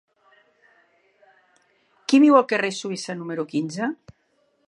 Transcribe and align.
Qui 2.07 2.21
viu 2.25 2.39
al 2.39 2.47
carrer 2.53 2.73
de 2.73 2.79
Suïssa 2.81 3.17
número 3.21 3.49
quinze? 3.55 3.93